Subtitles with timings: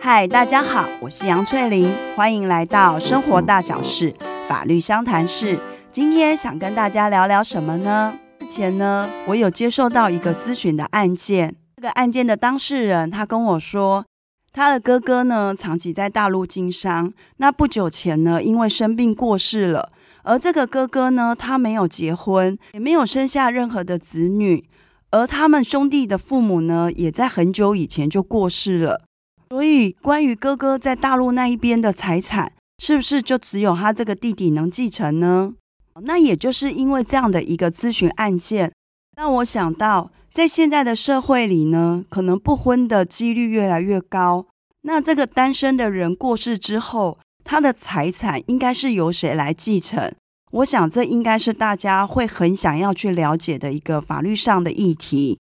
[0.00, 4.14] 嗨，大家好，我是杨翠玲，欢迎来到生活大小事
[4.48, 5.60] 法律相谈室。
[5.92, 8.18] 今天想跟大家聊聊什么呢？
[8.40, 14.06] 之前呢，我有接受到一个咨询的案件，这个案件的当事人他跟我说，
[14.50, 24.64] 他的哥哥呢长期在大陆经商，那不久前呢因为生病过世了，而这个哥哥呢他没有结婚，也没有生下任何的子女，
[25.10, 29.02] 而他们兄弟的父母呢也在很久以前就过世了。
[29.50, 35.54] 所以，关于哥哥在大陆那一边的财产，是不是就只有他这个弟弟能继承呢？
[36.02, 38.72] 那也就是因为这样的一个咨询案件，
[39.16, 44.46] 让我想到，在现在的社会里呢，可能不婚的几率越来越高。
[44.82, 50.12] 那这个单身的人过世之后，他的财产应该是由谁来继承？
[50.50, 55.38] 我想，这应该是大家会很想要去了解的一个法律上的议题。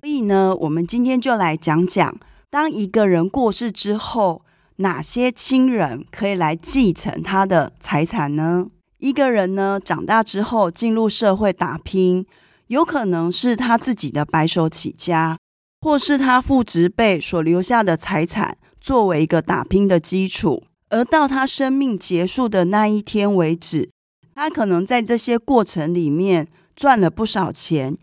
[0.00, 2.18] 所以呢，我们今天就来讲讲。
[2.50, 4.42] 当一个人过世之后，
[4.76, 8.66] 哪些亲人可以来继承他的财产呢？
[8.98, 12.26] 一个人呢，长大之后进入社会打拼，
[12.66, 15.38] 有可能是他自己的白手起家，
[15.80, 20.64] 或是他父执辈所留下的财产作为一个打拼的基础。
[20.88, 23.90] 而到他生命结束的那一天为止，
[24.42, 27.98] 他可能在这些过程里面赚了不少钱，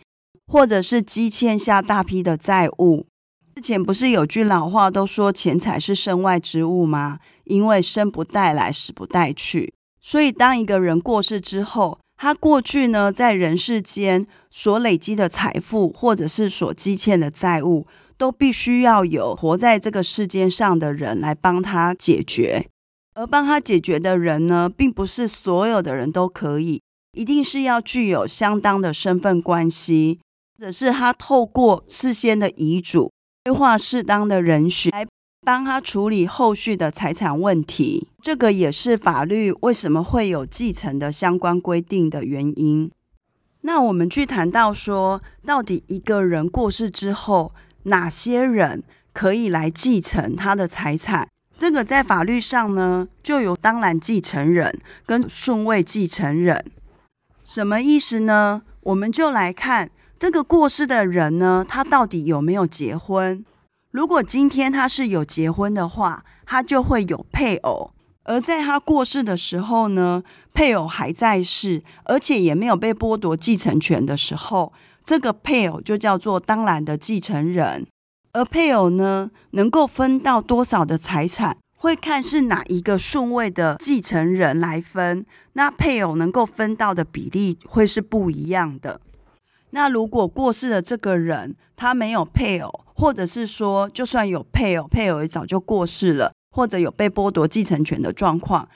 [0.46, 3.08] 或者是积欠下大批的债务。
[3.56, 7.18] 之前不是有句老话都说钱财是身外之物吗？
[7.46, 9.74] 因为生不带来，死不带去。
[10.00, 22.68] 所以当一个人过世之后，他过去呢在人世间所累积的财富，或者是所积欠的债务，都必须要有活在这个世间上的人来帮他解决。
[23.18, 26.80] 而帮他解决的人呢，并不是所有的人都可以，
[27.14, 30.20] 一定是要具有相当的身份关系，
[30.60, 33.12] 或者是他透过事先的遗嘱。
[33.46, 35.08] 规划适当的人选来
[35.42, 42.92] 帮他处理后续的财产问题，这个也是法律为什么会有继承的相关规定的原因。
[43.62, 47.52] 那我们去谈到说，到底一个人过世之后，
[47.84, 51.30] 哪些人可以来继承他的财产？
[51.58, 56.64] 这个在法律上呢，就有当然继承人跟顺位继承人。
[57.44, 58.62] 什么意思呢？
[58.82, 59.90] 我们就来看。
[60.20, 63.46] 这个过世的人呢，他到底有没有结婚？
[63.92, 67.92] 如果今天他是有结婚的话，他就会有配偶。
[68.24, 70.24] 而在他过世的时候呢，
[70.54, 74.74] 配偶还在世，而且也没有被剥夺继承权的时候，
[75.04, 77.86] 这个配偶就叫做当然的继承人。
[78.38, 85.26] 而配偶呢，能够分到多少的财产，会看是哪一个顺位的继承人来分。
[85.54, 89.02] 那配偶能够分到的比例会是不一样的。
[89.72, 98.70] 那如果过世的这个人他没有配偶，或者是说就算有配偶，配偶也早就过世了，或者有被剥夺继承权的状况，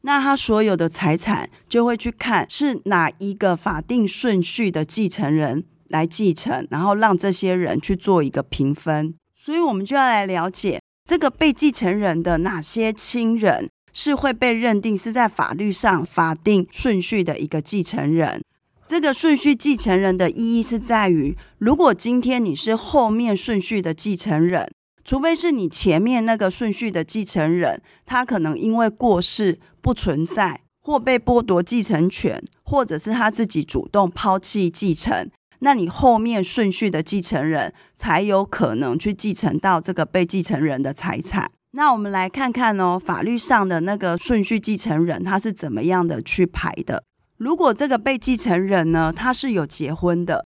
[0.00, 9.14] 那他所有的财产就会去看是哪一个法定顺序的继承人来继承，然后让这些人去做一个评分。
[9.36, 18.42] 所以，我们就要来了解这个被继承人的哪些亲人是会被认定是在法律上法定顺序的一个继承人。
[18.86, 24.70] 这个顺序继承人的意义是在于，如果今天你是后面顺序的继承人，
[25.02, 35.30] 除非是你前面那个顺序的继承人，他可能因为过世不存在，或被剥夺继承权，或者是他自己主动抛弃继承，
[35.64, 41.50] 那你后面顺序的继承人才有可能去继承到这个被继承人的财产。
[41.70, 47.02] 那我们来看看哦，法律上的那个顺序继承人他是怎么样的去排的。
[47.38, 50.46] 如果这个被继承人呢，他是有结婚的，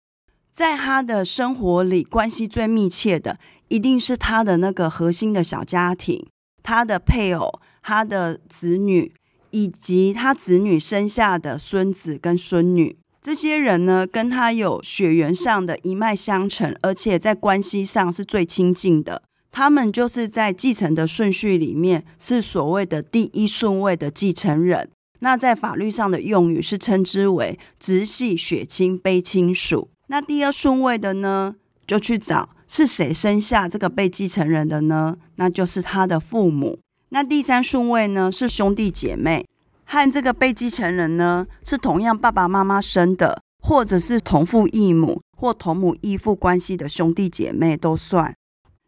[0.53, 3.39] 在他的生活里关系最密切的，
[3.69, 6.27] 一定是他的那个核心的小家庭，
[6.61, 9.15] 他的配偶、他的子女，
[9.51, 12.99] 以及他子女生下的孙子跟孙女。
[13.25, 19.23] 这些人呢，跟他有血缘上的一脉相承，而且在关系上是最亲近的。
[19.51, 24.91] 他们就是在继承的顺序里面，是所谓的第一顺位的继承人。
[25.21, 29.89] 那在法律上的用语是称之为直系血亲卑亲属。
[30.09, 31.55] 那第二顺位的呢，
[31.87, 35.17] 就去找是谁生下这个被继承人的呢？
[35.37, 36.79] 那就是他的父母。
[37.09, 39.47] 那第三顺位呢，是兄弟姐妹，
[39.85, 48.35] 和这个被继承人呢是同样爸爸妈妈生的，或者是同父异母或同母异父关系的兄弟姐妹都算。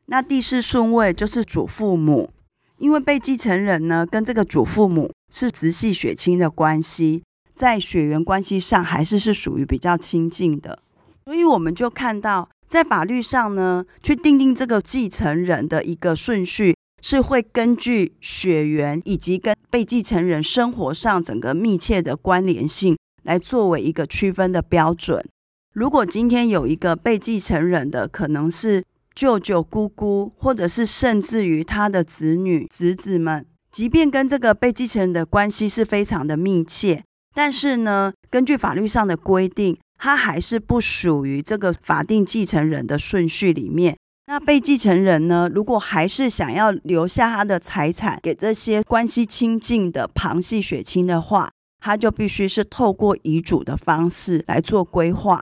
[0.06, 2.30] 那第四顺位就是祖父母。
[2.78, 7.22] 因为被继承人呢，跟这个祖父母是直系血亲的关系，
[7.54, 10.80] 在血缘关系上还是是属于比较亲近的，
[11.24, 25.24] 所以我们就看到在法律上呢，去定定这个继承人的一个顺序，是会根据血缘以及跟被继承人生活上整个密切的关联性来作为一个区分的标准。
[25.72, 28.82] 如果今天有一个被继承人的，可能是
[29.14, 37.04] 舅舅、姑姑，或者是甚至于他的子女、侄子们，即便跟这个被继承人的关系是非常的密切，
[37.34, 43.96] 但是呢，根据法律上的规定，他还是不属于这个法定继承人的顺序里面。
[44.28, 55.40] 那被继承人呢，如果还是想要留下他的财产给这些关系亲近的旁系血亲的话，他就必须是透过遗嘱的方式来做规划。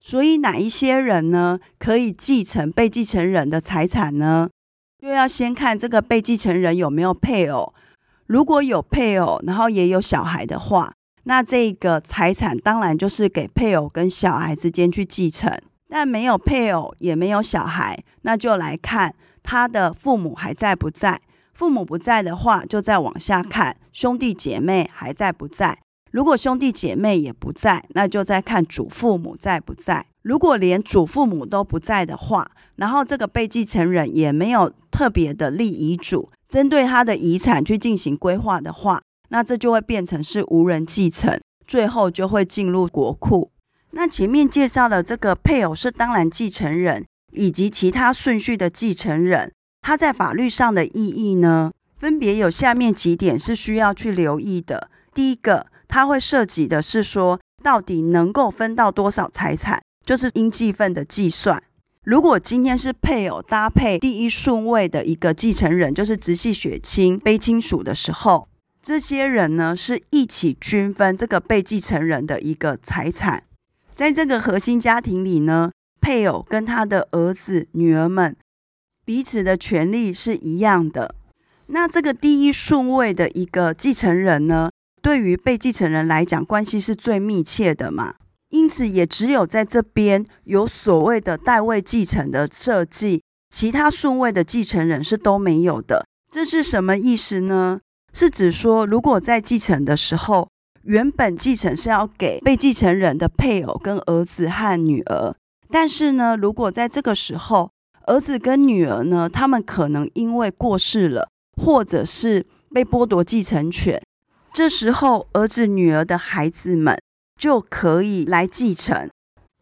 [0.00, 4.48] 所以哪一些人呢，可以继承被继承人的财产呢？
[4.98, 7.74] 就要先看这个被继承人有没有配偶。
[8.26, 10.94] 如果有配偶，然后也有小孩的话，
[11.24, 15.52] 那这个财产当然就是给配偶跟小孩之间去继承。
[15.94, 21.20] 但没有配偶，也没有小孩，那就来看他的父母还在不在。
[21.52, 25.78] 父母不在的话，就再往下看兄弟姐妹还在不在。
[26.10, 30.06] 如果兄弟姐妹也不在，那就再看祖父母在不在。
[30.22, 43.50] 如果连祖父母都不在的话，然后这个被继承人也没有特别的立遗嘱，针对他的遗产去进行规划的话，那这就会变成是无人继承，最后就会进入国库。
[43.92, 49.52] 那前面介绍的这个配偶是当然继承人，以及其他顺序的继承人，
[49.82, 54.90] 他在法律上的意义呢，分别有下面几点是需要去留意的。
[55.14, 61.62] 第一个，它会涉及的是说，到底能够分到多少财产，就是应继分的计算。
[62.04, 68.48] 如果今天是配偶搭配第一顺位的一个继承人，就是直系血亲、卑亲属的时候，
[68.82, 73.44] 这些人呢是一起均分这个被继承人的一个财产。
[73.94, 78.36] 在这个核心家庭里呢，配偶跟他的儿子、女儿们
[79.04, 81.14] 彼此的权利是一样的。
[81.66, 88.14] 那这个第一顺位的一个继承人呢，对于被继承人来讲，关系是最密切的嘛。
[88.48, 96.06] 因此，也只有在这边有所谓的代位继承的设计，其他顺位的继承人是都没有的。
[96.30, 97.80] 这是什么意思呢？
[98.12, 100.48] 是指说，如果在继承的时候，
[100.84, 105.34] 原本继承是要给被继承人的配偶跟儿子和女儿，
[105.70, 107.70] 但是呢，如果在这个时候，
[108.06, 114.02] 儿子跟女儿呢，他们可能因为过世了，或者是被剥夺继承权，
[114.52, 117.00] 这时候儿子女儿的孩子们
[117.38, 119.08] 就可以来继承，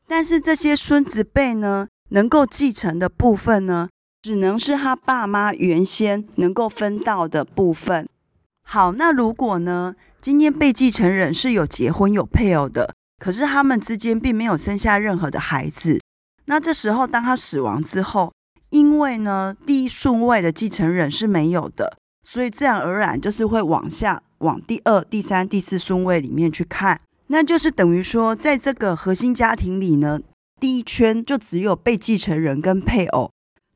[0.09, 3.91] 但是这些孙子辈呢，能够继承的部分呢，
[4.23, 8.09] 只能是他爸妈原先能够分到的部分。
[8.63, 15.99] 好，那如果呢，今天被继承人是有结婚有配偶的，可是他们之间并没有生下任何的孩子。
[16.45, 18.31] 那这时候当他死亡之后，
[18.69, 27.01] 因为呢第一顺位的继承人是没有的，所以自然而然就是会往下往第二、第三、第四顺位里面去看。
[27.29, 30.21] 那就是等于说，在这个核心家庭里呢，
[30.61, 33.31] 第一圈就只有被继承人跟配偶，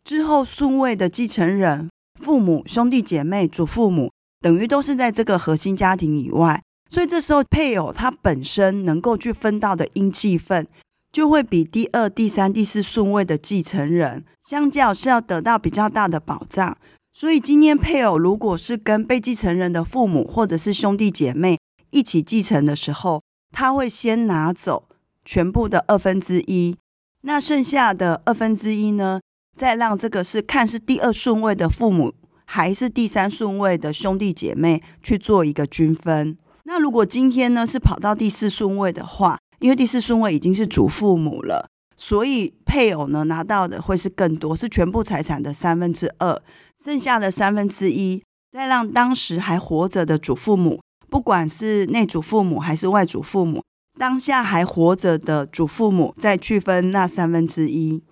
[0.05, 1.88] 之后顺位的继承人、
[2.20, 4.12] 父母、兄弟姐妹、祖父母。
[4.44, 10.67] 等于都是在这个核心家庭以外，所以这时候配偶他本身能够去分到的应继份，
[11.11, 16.76] 就会比第二、第三、第四顺位的继承人相较是要得到比较大的保障。
[17.14, 21.59] 所以今天配偶如果是跟被继承人的父母或者是兄弟姐妹
[21.90, 24.90] 一起继承的时候，他会先拿走
[25.25, 26.76] 全部的二分之一，
[27.23, 29.23] 那剩下的二分之一呢，
[29.57, 32.12] 再让这个是看是第二顺位的父母。
[32.45, 36.37] 还是第三顺位的兄弟姐妹去做一个均分。
[36.65, 46.41] 那如果今天呢是跑到第四顺位的话，因为第四顺位已经是祖父母了，所以配偶呢拿到的会是更多，是全部财产的三分之二，
[46.83, 53.63] 剩下的三分之一再让当时还活着的祖父母，不管是内祖父母还是外祖父母，
[53.99, 58.03] 当下还活着的祖父母再去分那三分之一。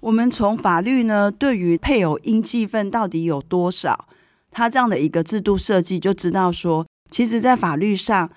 [0.00, 4.06] 我们从法律呢，对于配偶应继分到底有多少，
[4.50, 8.30] 他这样的一个制度设计，就知道说，其实，在法律上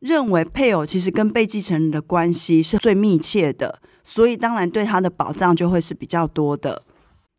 [0.00, 6.82] 认为配偶其实跟被继承人的关系是最密切的，所以当然对他的保障就会是比较多的。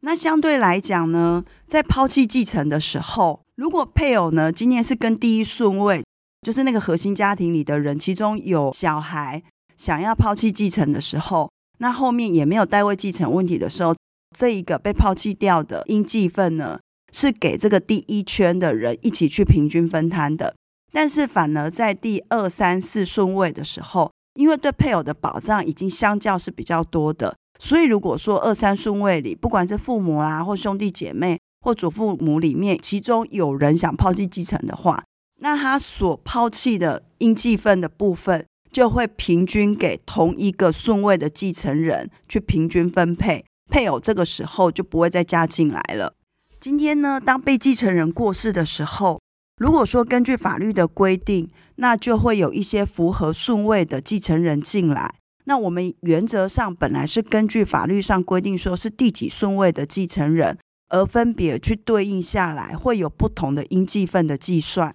[0.02, 6.04] 那相对来讲呢，在抛弃继承的时候，如果配偶呢今天是跟第一顺位，
[6.44, 9.42] 就是那个核心家庭里的人，其中有小孩
[9.76, 11.50] 想要抛弃继承的时候。
[11.78, 13.96] 那后面也没有代位继承问题的时候，
[14.38, 16.80] 这一个被抛弃掉的应继分呢，
[17.12, 20.56] 是给这个第一圈的人一起去平均分摊的。
[20.92, 35.04] 但是反而在第二、三、四顺位的时候，因为对配偶的保障已经相较是比较多的，所以如果说二三顺位里，不管是父母啦，或兄弟姐妹，或祖父母里面，其中有人想抛弃继承的话，
[35.40, 43.46] 那他所抛弃的应继分的部分，就会平均给同一个顺位的继承人去平均分配。
[43.72, 46.18] 配偶这个时候就不会再加进来了。
[46.60, 49.22] 今天呢，当被继承人过世的时候，
[49.56, 55.16] 如果说根据法律的规定，那就会有一些符合顺位的继承人进来。
[55.46, 60.58] 那我们原则上本来是根据法律上规定，说是第几顺位的继承人，
[60.90, 64.94] 而分别去对应下来，会有不同的应继分的计算。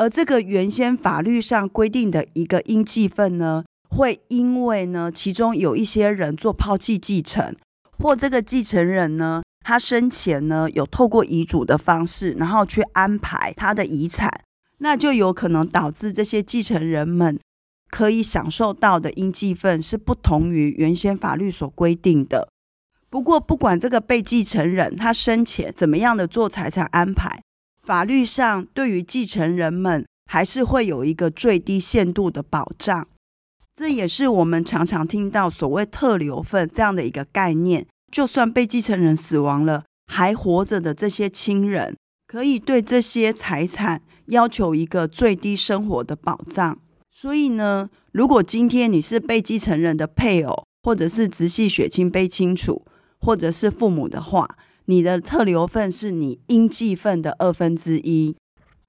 [0.00, 7.54] 而这个原先法律上规定的一个应继分呢，会因为呢，其中有一些人做抛弃继承。
[7.98, 14.32] 或这个继承人呢，他生前呢有透过遗嘱的方式，然后去安排他的遗产，
[14.78, 17.38] 那就有可能导致这些继承人们
[17.90, 22.48] 可以享受到的应继分是不同于原先法律所规定的。
[23.10, 27.42] 不过，不管这个被继承人他生前怎么样的做财产安排，
[27.90, 33.08] 法律上对于继承人们还是会有一个最低限度的保障。
[33.74, 37.84] 这也是我们常常听到所谓特留份这样的一个概念。
[38.12, 41.96] 就算被继承人死亡了，还活着的这些亲人，
[42.28, 46.78] 可以对这些财产要求一个最低生活的保障。
[47.10, 52.86] 所以呢，如果今天你是被继承人的配偶，或者是直系血亲卑亲属，
[53.18, 54.48] 或者是父母的话，
[54.90, 58.34] 你的特留份是你应继份的二分之一。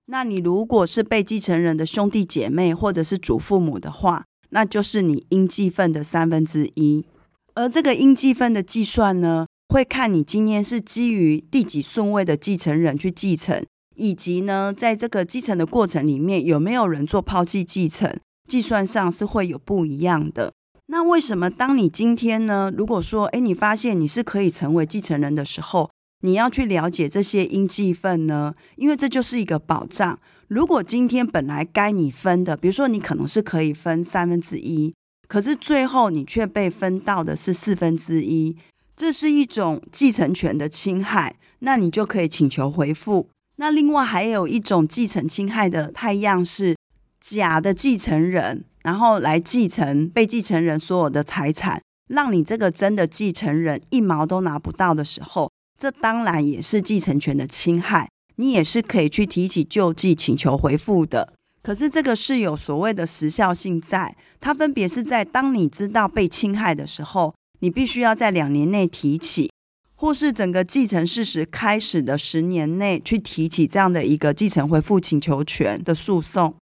[0.07, 7.05] 那你如果是被继承人的兄弟姐妹，或者是祖父母的话，那就是你应继份的三分之一。
[7.53, 13.63] 而这个应继份的计算呢，会看你今天是基于第几顺位的继承人去继承，
[13.95, 20.51] 以及呢，在这个继承的过程里面有没有人做抛弃继承，计算上是会有不一样的。
[20.91, 28.53] 那为什么当你今天呢，如果说，诶，你发现你是可以成为继承人的时候，你要去了解这些应继分呢？
[28.75, 30.19] 因为这就是一个保障。
[30.49, 34.93] 如果今天本来该你分的，比如说你可能是可以分三分之一。
[35.29, 38.57] 可是最后你却被分到的是四分之一，
[38.93, 43.29] 这是一种继承权的侵害，那你就可以请求回复。
[43.55, 46.75] 那另外还有一种继承侵害的太样是
[47.21, 61.33] 假的继承人，然后来继承被继承人所有的财产，让你这个真的继承人一毛都拿不到的时候，这当然也是继承权的侵害，你也是可以去提起救济请求回复的。
[61.63, 69.51] 可是这个是有所谓的时效性在，它分别是在当你知道被侵害的时候，你必须要在两年内提起，
[69.93, 76.55] 或是整个继承事实开始的十年内去提起这样的一个继承回复请求权的诉讼。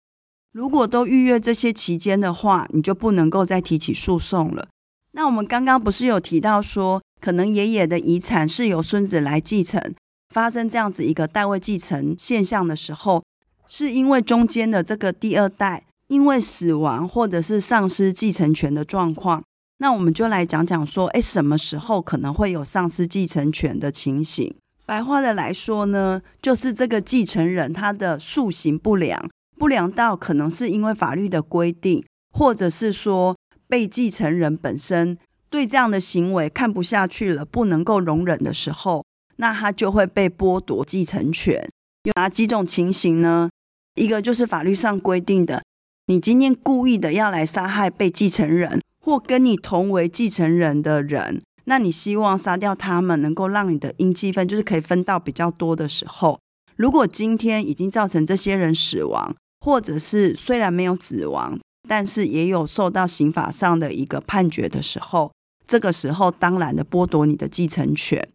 [0.51, 4.67] 如果都预约这些期间的话，你就不能够再提起诉讼了。
[5.11, 9.93] 那我们刚刚不是有提到说，可能爷爷的遗产是由孙子来继承，
[10.33, 13.23] 发生这样子一个代位继承现象的时候。
[13.71, 19.43] 是因为中间的这个第二代因为死亡或者是丧失继承权的状况，
[19.77, 24.55] 那我们就来讲讲说，哎，什么时候可能会有丧失继承权的情形？
[24.87, 29.29] 白话的来说呢，就是这个继承人他的素行不良，
[29.59, 32.01] 不良到可能是因为法律的规定，
[32.31, 33.35] 或者是说
[33.67, 35.17] 被继承人本身
[35.49, 39.03] 对这样的行为看不下去了，不能够容忍的时候，
[39.35, 41.69] 那他就会被剥夺继承权。
[42.05, 43.49] 有哪几种情形呢？
[43.95, 45.61] 一个就是法律上规定的，
[46.07, 56.39] 你今天故意的要来杀害被继承人或跟你同为继承人的人，那你希望杀掉他们，能够让你的应继分就是可以分到比较多的时候，
[56.77, 65.31] 如果今天已经造成这些人死亡，或者是虽然没有死亡，但是也有受到刑法上的一个判决的时候，
[65.67, 68.27] 这个时候当然的剥夺你的继承权。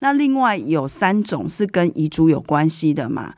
[0.00, 3.34] 那另外有三种是跟遗嘱有关系的嘛。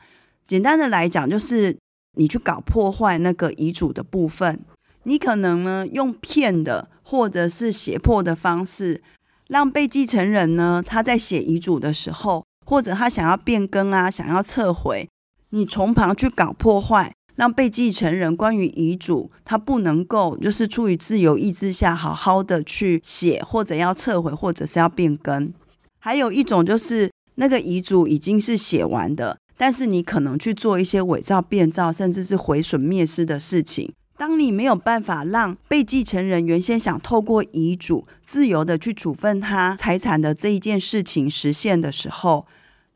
[0.47, 1.77] 简单的来讲，就是
[2.17, 4.59] 你去搞破坏那个遗嘱的部分，
[5.03, 9.03] 你可能呢用骗的或者是胁迫的方式，
[9.47, 15.07] 让被继承人呢他在写遗嘱的时候，或者他想要变更啊，想要撤回，
[15.49, 25.53] 你从旁去搞破坏，让被继承人关于遗嘱他不能够就是出于自由意志下好好的去写，或者要撤回，或者是要变更。
[25.99, 29.37] 还有一种就是那个遗嘱已经是写完的。
[29.57, 33.93] 但是你可能去做一些伪造、变造，甚至是毁损、灭失的事情。
[34.17, 42.45] 当你没有办法让被继承人原先想透过遗嘱自由的去处分他财产的这一件事情实现的时候，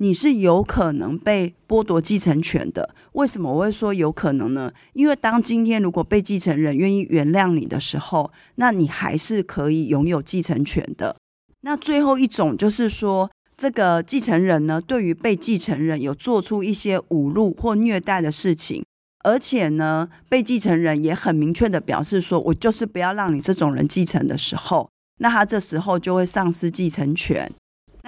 [0.02, 2.96] 你是有可能被剥夺继承权的。
[3.14, 4.72] 为什么我会说有可能呢？
[4.94, 11.18] 因为当今天如果被继承人愿意原谅你的时候，那你还是可以拥有继承权的。
[11.62, 18.86] 那最后一种就是说，这个继承人呢，对于被继承人有做出一些侮辱或虐待的事情，
[19.26, 27.52] 而且呢，被继承人也很明确的表示说，我就是不要让你这种人继承的时候，那他这时候就会丧失继承权。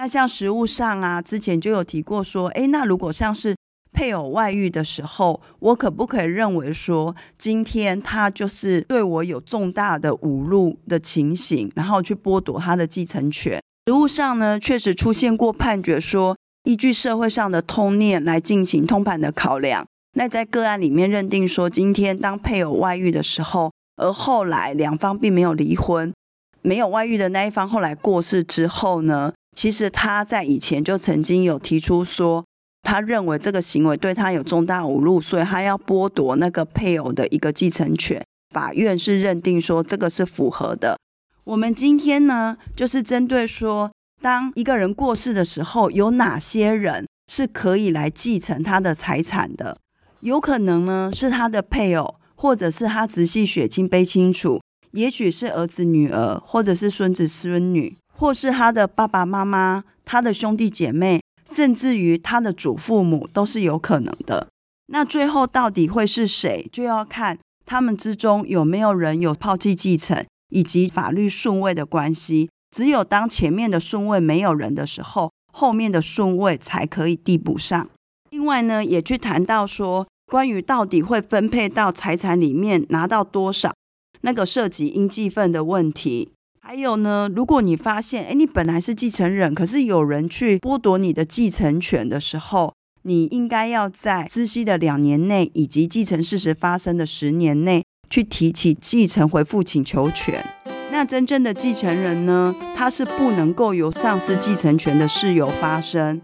[0.02, 3.54] 那像实务上啊，之前就有提过说，诶，那如果像是
[3.92, 13.62] 配偶外遇的时候，我可不可以认为说，今天他就是对我有重大的侮辱的情形，然后去剥夺他的继承权？
[13.86, 19.86] 实务上呢，确实出现过判决说，依据社会上的通念来进行通盘的考量。
[20.14, 26.12] 那在个案里面认定说，今天当配偶外遇的时候，而后来两方并没有离婚，
[26.60, 32.44] 没有外遇的那一方后来过世之后呢，其实他在以前就曾经有提出说。
[32.84, 38.20] 他认为这个行为对他有重大侮辱，所以他要剥夺那个配偶的一个继承权。
[38.52, 40.98] 法院是认定说这个是符合的。
[41.44, 49.78] 我们今天呢，就是针对说，当一个人过世的时候，有哪些人是可以来继承他的财产的？
[50.18, 61.20] 有可能呢是他的配偶，或者是他直系血亲卑亲属，也许是儿子、女儿，或者是孙子、孙女，或是他的爸爸妈妈、他的兄弟姐妹。
[61.44, 64.46] 甚至于他的祖父母都是有可能的。
[64.86, 67.36] 那最后到底会是谁，就要看
[67.66, 72.48] 他们之中有没有人有抛弃继承，以及法律顺位的关系。
[72.70, 77.88] 只有当前面的顺位没有人的时候，后面的顺位才可以递补上。
[78.30, 83.74] 另外呢，也去谈到说，关于到底会分配到财产里面拿到多少，
[84.20, 86.32] 那个涉及应继分的问题。
[86.64, 100.44] 还有呢，如果你发现，诶，你本来是继承人，可是有人去剥夺你的继承权的时候，你应该要在知悉的两年内，以及继承事实发生的十年内，去提起继承回复请求权。
[100.92, 106.22] 那真正的继承人呢，他是不能够有丧失继承权的事由发生。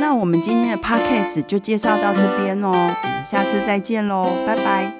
[0.00, 4.92] 那我们今天的 podcast 就介绍到这边哦，我们下次再见喽，拜拜。